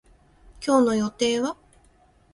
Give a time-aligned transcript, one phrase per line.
[0.65, 1.55] 今日の予定は